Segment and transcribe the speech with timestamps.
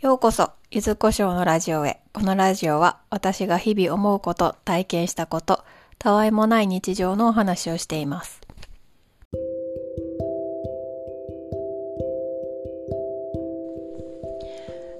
[0.00, 2.00] ようこそ、ゆずこしょうのラジオへ。
[2.14, 5.62] このラジオは、私が日々思うこと、体験したこと、
[5.98, 8.40] たわいもない日常のお話をしています。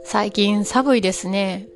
[0.04, 1.66] 最近寒いですね。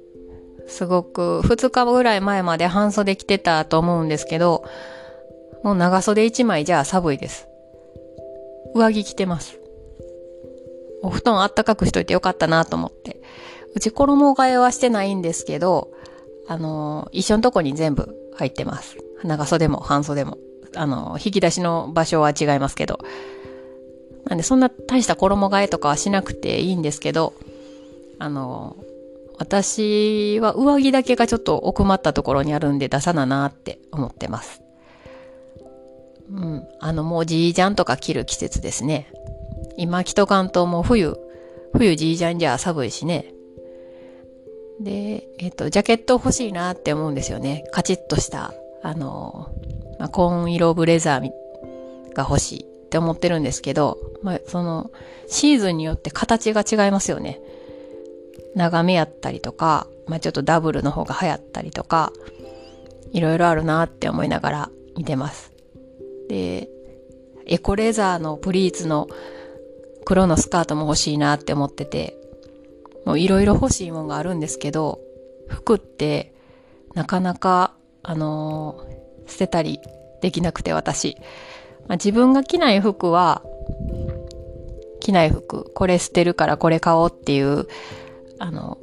[0.67, 4.67] すごく、2日ぐらい前まで半袖着てたと思うんですけど、
[5.63, 7.49] もう長袖1枚じゃ寒いです。
[8.75, 9.64] 上着着てます。
[11.05, 13.23] お布団あったかくしといてよかったなと思って。
[13.75, 15.91] うち衣替えはしてないんですけど、
[16.49, 18.97] あの、一緒のとこに全部入ってます。
[19.23, 20.39] 長袖も半袖も。
[20.77, 22.99] あの、引き出しの場所は違いますけど。
[24.25, 27.35] なんでそんな大した衣替えとかはしなくていいんですけど、
[28.19, 28.77] あの、
[29.39, 34.63] 私は上着だけがちょっと奥まったところにあるんで出さななって思ってます。
[36.31, 36.63] うん。
[36.81, 39.13] あの、もうジージャンとか着る季節ですね。
[39.77, 41.17] 今着とかんともう冬、
[41.73, 43.33] 冬ジージャンじゃ寒いしね。
[44.81, 47.65] で、えっと、ジャケット欲しいなって思うんですよね。
[47.73, 49.49] カチッとした、あの、
[49.99, 51.31] まあ、紺色ブレザー
[52.15, 54.91] が欲しいって思ってるんですけど、まあ、その、
[55.27, 57.41] シーズンによって形が違いますよね。
[58.55, 62.13] 長めやったりとか、まあ、ちょっとダブルの方が流行ったりとか、
[63.13, 65.53] いろいろあるなって思いながら見てます。
[66.29, 66.69] で、
[67.47, 69.09] エコレザーのプリーツの
[70.05, 72.17] 黒のスカートも欲しいなって思ってて、
[73.05, 75.01] もういろいろ欲しいもんがあるんですけど、
[75.49, 76.35] 服って
[76.95, 78.95] なかなか、あのー
[79.27, 79.81] 捨てたり
[80.21, 81.17] できなくて私。
[81.87, 83.43] まあ、自分が着ない服は、
[85.01, 87.67] 着ない服、これ捨てるからこれ買おうっていう、
[88.39, 88.79] あの、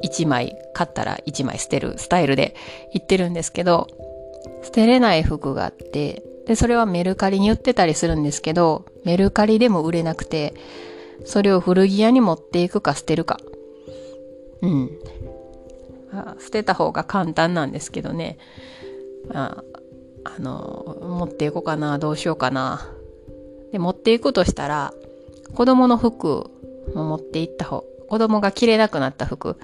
[0.00, 2.54] 一枚買ったら一枚捨てるスタイルで
[2.92, 3.88] 言ってるんですけど、
[4.62, 10.52] 捨てれない服があって、で、それはメルカリに売ってたりするんですけど、メルカリでも売れなくて、
[11.24, 13.38] それを古着屋に持っていくか捨てるか。
[14.60, 14.90] うん。
[16.12, 18.36] あ捨てた方が簡単なんですけどね。
[19.32, 19.64] あ
[20.24, 22.86] あの、持っていこうかな、どうしようかな。
[23.72, 24.92] で、持っていくとしたら、
[25.54, 26.50] 子供の服
[26.94, 29.56] も持っていった方、子供が着れなくなった服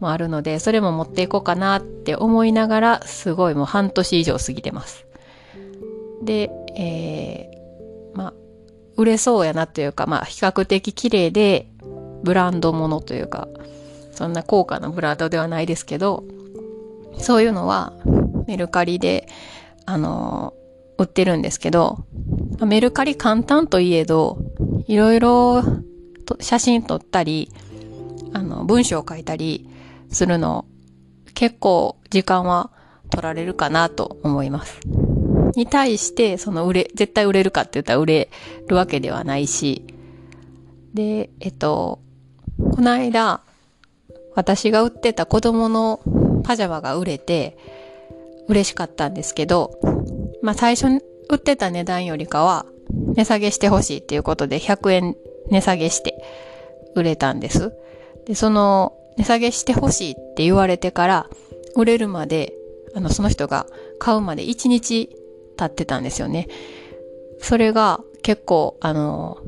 [0.00, 5.06] もあるので、それも持っていこうかなって思いながら、すごいもう半年以上過ぎてます。
[6.24, 8.41] で、えー、まあ、
[8.96, 11.68] 売れそうやなというか、まあ、比較的綺麗で、
[12.22, 13.48] ブランドものというか、
[14.12, 16.24] そんな高価なブランドではないですけど、
[17.18, 17.92] そういうのは、
[18.46, 19.28] メルカリで、
[19.84, 20.54] あの
[20.98, 22.04] 売ってるんですけど、
[22.64, 24.38] メルカリ簡単といえど、
[24.86, 25.62] いろいろ
[26.40, 27.50] 写真撮ったり、
[28.32, 29.68] あの、文章を書いたり
[30.10, 30.64] するの、
[31.34, 32.70] 結構時間は
[33.10, 34.80] 取られるかなと思います。
[35.56, 38.30] に対して、その売れ、絶対売れるかって言ったら売れ
[38.68, 39.84] るわけではないし、
[40.94, 42.00] で、えっと、
[42.74, 43.42] この間、
[44.34, 46.00] 私が売ってた子供の
[46.44, 47.56] パジャマが売れて、
[48.48, 49.78] 嬉しかったんですけど、
[50.42, 52.66] まあ最初に売ってた値段よりかは、
[53.14, 55.16] 値下げしてほしいっていうことで100円
[55.50, 56.22] 値下げして
[56.94, 57.72] 売れたんです。
[58.26, 61.30] で、その値下げしてほしいって言われてから、
[61.76, 62.54] 売れるまで、
[62.94, 63.66] あの、その人が
[63.98, 65.08] 買うまで1日
[65.56, 66.48] 経ってたんですよね。
[67.40, 69.38] それが結構、あの、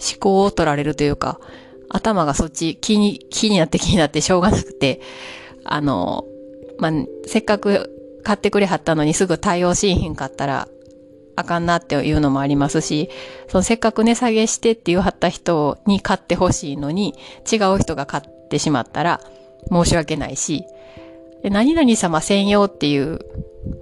[0.00, 1.40] 思考を取られるというか、
[1.88, 5.00] 頭がそっち気に、気になって気になってしょうがなくて、
[5.64, 6.24] あの、
[6.78, 6.92] まあ、
[7.26, 10.68] せっかく買ってくれはったのにすぐ対応しんひんかったら、
[11.36, 13.08] あかんなっていうのもありますし、
[13.48, 17.14] そのせっかく値下げしてって言わはった人に買ってほしいのに、
[17.50, 19.20] 違う人が買ってしまったら
[19.70, 20.64] 申し訳ないし、
[21.42, 23.20] 何々様専用っていう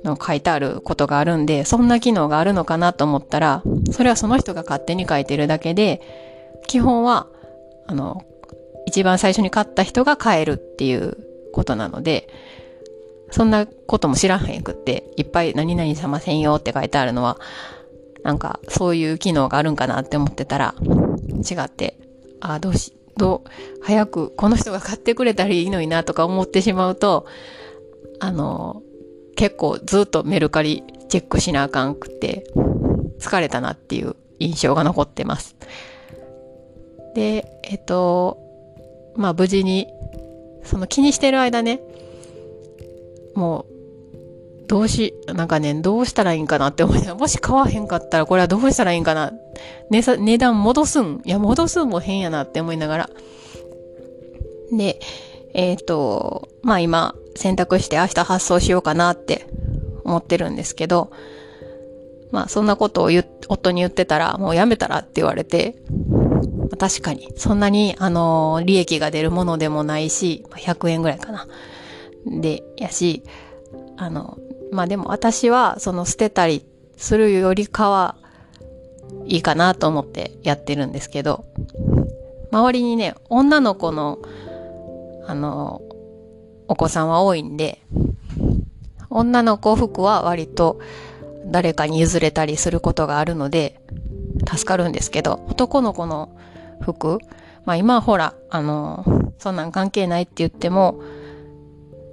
[0.05, 3.63] の書いてあることがあるんで、そんな機能があるのかなと思ったら、
[3.93, 6.01] それはその人が勝手に書いてるだけで、
[6.67, 7.27] 基本は、
[7.87, 8.25] あの、
[8.87, 11.17] 一番最初に買った人が買えるっていう
[11.53, 12.29] ことなので、
[13.31, 17.39] そんなことも知らへんくって、いっぱい何々様専用って書いてあるのは、
[18.23, 21.99] なんかそういう機能があるんかなって思ってたら、違って、
[22.41, 23.51] ああ、どうし、どう、
[23.83, 27.27] 早くこの人が買ってくれたらいいのになとか思ってしまうと、
[28.21, 28.83] あの、
[29.39, 32.45] 結構ずっとメルカリチェックしなあかんくて、
[33.21, 35.55] 疲れたなっていう印象が残ってます。
[37.15, 38.37] で、えっと、
[39.15, 39.87] まあ無事に、
[40.65, 41.81] その気にしてる間ね、
[43.37, 43.67] も
[44.65, 49.33] う、どうし、なんかね、どうしたらいいんかなって思いながら、もし買わへんかったらこれはどうしたらいいんかな。
[49.89, 53.11] 値値段戻すんいや、戻すんも変やなって思いながら。
[54.77, 54.99] で、
[55.55, 59.47] えっ、と、まあ今、選択して明日発送しようかなって
[60.05, 61.11] 思ってるんですけど、
[62.31, 63.11] まあそんなことを
[63.49, 65.77] 夫に言ってたら、もうやめたらって言われて、
[66.79, 71.47] 確かに、そんなに、あの、利益が出るものでもないし、100円ぐらいかな。
[72.27, 73.23] で、やし、
[73.97, 74.39] あの、
[74.71, 76.65] まあでも私は、その捨てたり
[76.97, 78.17] するよりかは、
[79.27, 81.45] いいかなと思ってやってるんですけど、
[82.51, 84.19] 周りにね、女の子の、
[85.29, 85.83] あの、
[86.69, 87.83] お子さんは多いんで、
[89.11, 90.81] 女の子服は割と
[91.47, 93.79] 誰かに譲れたりすることがあるので、
[94.49, 96.35] 助かるんですけど、男の子の
[96.81, 97.19] 服、
[97.67, 99.05] まあ今はほら、あの、
[99.39, 101.03] そんなん関係ないって言っても、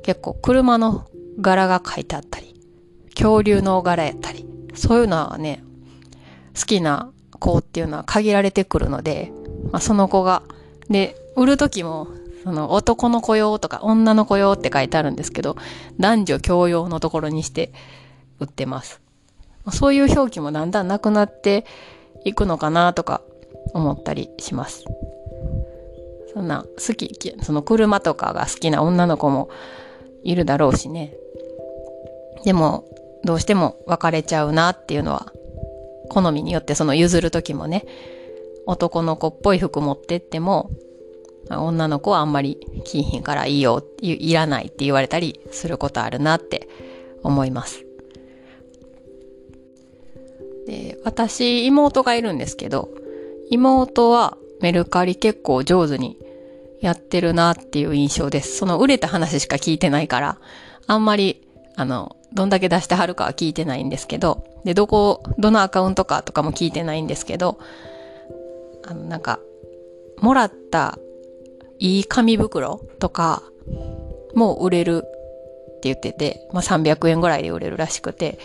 [0.03, 1.07] 結構車の
[1.39, 2.59] 柄が書いてあったり、
[3.15, 5.63] 恐竜の柄やったり、そういうのはね、
[6.53, 9.31] 好きな子っていうのは限られてくるので、
[9.71, 10.43] まあ、その子が、
[10.89, 12.07] で、売る時も、
[12.45, 15.57] その男の子用とか女の子用って書いてあるんですけど、
[15.99, 17.73] 男女共用のところにして
[18.39, 19.01] 売ってます。
[19.71, 21.65] そういう表記もだんだんなくなって
[22.23, 23.21] いくのかなとか
[23.73, 24.85] 思ったりします。
[26.35, 29.49] そんな好き、その車とかが好きな女の子も
[30.23, 31.15] いるだろうしね。
[32.43, 32.85] でも、
[33.23, 35.31] どうしても別れちゃうなっていうのは、
[36.09, 37.85] 好みによってその譲る時もね、
[38.67, 40.69] 男の子っぽい服持ってっても、
[41.49, 46.67] 女の子はあんまり着いひんからいいよ、いらないって言われたりすることあるなって
[47.23, 47.85] 思います。
[50.67, 52.89] で、私、妹がいるんですけど、
[53.49, 56.17] 妹はメルカリ結構上手に
[56.81, 58.57] やってるなっていう印象です。
[58.57, 60.37] その売れた話しか聞いてないから、
[60.87, 67.59] あんまり、あの、どんだけ出してはるかは聞いてないんですけど、で、どこ、どのアカウントかとかも聞いてないんですけど、
[68.87, 69.39] あの、なんか、
[70.21, 70.97] もらった
[71.85, 73.43] いい紙袋とか
[74.33, 78.39] も売れるって言ってて、まあ、300円ぐらいで売れるらしくて、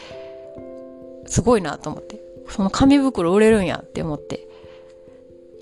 [1.24, 2.20] すごいなと思って。
[2.50, 4.46] その紙袋売れるんやって思って。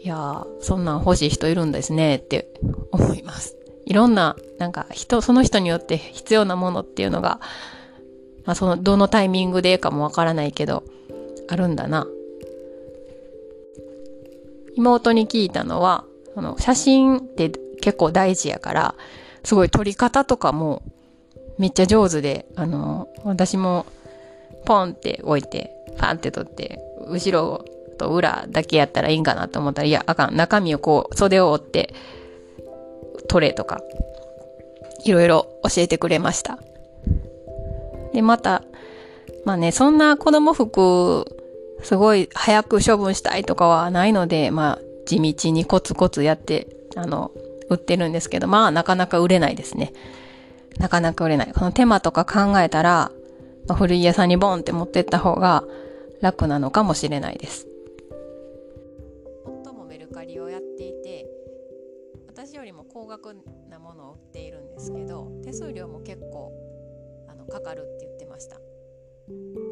[0.03, 2.49] いや、そんなん欲しい人いるんですねって
[2.91, 3.57] 思います。
[3.87, 7.39] いろんな、なんか人、その人によって必要なものっていうのが、
[8.45, 10.83] まあその、どのタイミングでかもわからないけど、
[11.47, 12.09] あるんだな。
[14.75, 16.05] 妹に聞いたのは、
[16.35, 17.53] その写真って
[17.88, 18.94] 結構大事やから、
[19.44, 20.82] すごい撮り方とかも
[21.56, 23.87] めっちゃ上手で、あの、私も
[24.67, 27.64] ポンって置いて、パンって撮って、後ろ
[27.96, 30.37] と裏だけやったらいいんかなと思ったら、いや、あかん。
[30.37, 31.94] 中身をこう、袖を折って、
[33.26, 33.81] 撮れとか、
[35.05, 36.58] いろいろ教えてくれました。
[38.12, 38.64] で、また、
[39.46, 41.25] まあね、そんな子供服
[41.82, 47.31] すごい早く処分したいとかはないので、まあ、地道にコツコツやって、あの、
[47.70, 49.93] 売ってるんですけど、まあ、なかなか売れないですね。
[50.79, 51.53] なかなか売れない。
[51.53, 53.11] この手間とか考えたら、
[53.67, 55.65] まあ、古着屋さんにボンって持ってった方が
[56.20, 57.67] 楽なのかもしれないです。
[59.44, 61.26] 夫もメルカリをやっていて、
[62.26, 63.37] 私よりも高額
[63.69, 66.53] なものを売っているんですけど、手数料も結構、
[67.29, 68.56] あの、かかるって言ってました。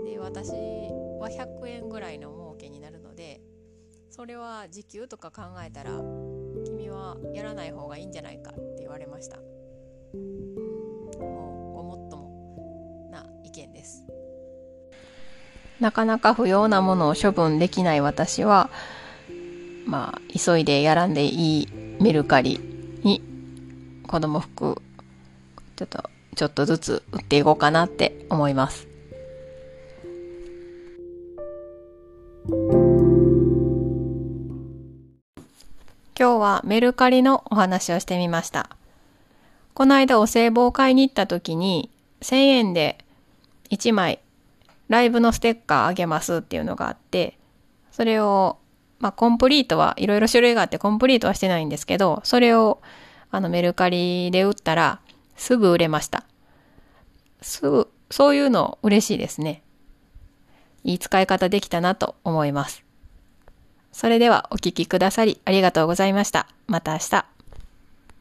[0.04, 0.52] で、私、
[1.18, 3.40] は100円ぐらいの儲けになるので
[4.10, 5.92] それは時給とか考えたら
[6.96, 9.36] はやらない方がいいんじゃないかって言われました。
[9.36, 9.42] も
[11.70, 14.04] うごもっともな意見です。
[15.80, 18.70] なかなか不要なものを処分できない私は
[19.86, 21.68] まあ急いでやらんでいい
[22.00, 22.60] メルカリ
[23.02, 23.22] に
[24.06, 24.80] 子供服
[25.76, 28.95] ちょっとちょっとずつ売っていこうかなって思います。
[36.18, 38.70] 今日はメルカリのお話をしてみました。
[39.74, 41.90] この間お歳暮を買いに行った時に
[42.22, 43.04] 1000円で
[43.68, 44.20] 1枚
[44.88, 47.36] ライブのステッカーあげますっていうのがあって、
[47.90, 48.56] それを、
[48.98, 52.80] まあコンプリートはいろいろ種類があってコンプリートはしてないんですけど、それを
[53.30, 55.00] あのメルカリで売ったら
[55.36, 56.24] すぐ売れました。
[57.42, 59.62] すぐ、そういうの嬉しいですね。
[60.82, 62.85] いい使い方できたなと思います。
[63.96, 66.46] それではお聴きくださりありがとうございました。
[66.66, 67.35] また明日。